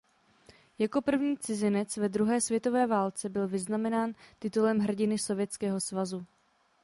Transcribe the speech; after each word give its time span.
Jako 0.79 1.01
první 1.01 1.37
cizinec 1.37 1.97
ve 1.97 2.09
druhé 2.09 2.41
světové 2.41 2.87
válce 2.87 3.29
byl 3.29 3.47
vyznamenán 3.47 4.13
titulem 4.39 4.79
hrdiny 4.79 5.17
Sovětského 5.17 5.79
svazu. 5.79 6.25